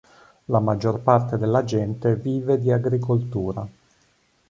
La 0.45 0.57
maggior 0.59 1.01
parte 1.01 1.37
della 1.37 1.63
gente 1.63 2.15
vive 2.15 2.57
di 2.59 2.71
agricoltura. 2.71 3.67